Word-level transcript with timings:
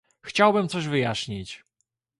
Chciałbym 0.23 0.67
coś 0.67 0.87
wyjaśnić 0.87 1.63